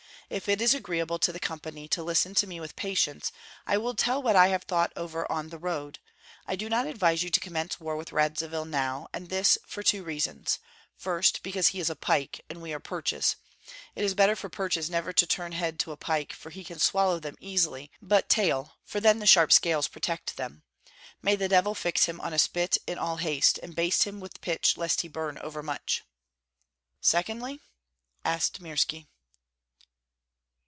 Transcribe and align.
"If 0.33 0.47
it 0.47 0.61
is 0.61 0.73
agreeable 0.73 1.19
to 1.19 1.33
the 1.33 1.41
company 1.41 1.89
to 1.89 2.01
listen 2.01 2.33
to 2.35 2.47
me 2.47 2.61
with 2.61 2.77
patience, 2.77 3.33
I 3.67 3.77
will 3.77 3.95
tell 3.95 4.23
what 4.23 4.37
I 4.37 4.47
have 4.47 4.63
thought 4.63 4.93
over 4.95 5.29
on 5.29 5.49
the 5.49 5.57
road. 5.57 5.99
I 6.47 6.55
do 6.55 6.69
not 6.69 6.87
advise 6.87 7.21
you 7.21 7.29
to 7.29 7.39
commence 7.41 7.81
war 7.81 7.97
with 7.97 8.13
Radzivill 8.13 8.63
now, 8.63 9.09
and 9.11 9.27
this 9.27 9.57
for 9.67 9.83
two 9.83 10.05
reasons: 10.05 10.59
first, 10.95 11.43
because 11.43 11.67
he 11.69 11.81
is 11.81 11.89
a 11.89 11.97
pike 11.97 12.39
and 12.49 12.61
we 12.61 12.71
are 12.71 12.79
perches. 12.79 13.35
It 13.93 14.05
is 14.05 14.13
better 14.13 14.37
for 14.37 14.47
perches 14.47 14.89
never 14.89 15.11
to 15.11 15.27
turn 15.27 15.51
head 15.51 15.77
to 15.79 15.91
a 15.91 15.97
pike, 15.97 16.31
for 16.31 16.49
he 16.49 16.63
can 16.63 16.79
swallow 16.79 17.19
them 17.19 17.35
easily, 17.41 17.91
but 18.01 18.29
tail, 18.29 18.77
for 18.85 19.01
then 19.01 19.19
the 19.19 19.25
sharp 19.27 19.51
scales 19.51 19.89
protect 19.89 20.37
them. 20.37 20.63
May 21.21 21.35
the 21.35 21.49
devil 21.49 21.75
fix 21.75 22.05
him 22.05 22.21
on 22.21 22.31
a 22.31 22.39
spit 22.39 22.77
in 22.87 22.97
all 22.97 23.17
haste, 23.17 23.59
and 23.61 23.75
baste 23.75 24.03
him 24.05 24.21
with 24.21 24.39
pitch 24.39 24.77
lest 24.77 25.01
he 25.01 25.09
burn 25.09 25.37
overmuch." 25.39 26.05
"Secondly?" 27.01 27.59
asked 28.23 28.61
Mirski. 28.61 29.07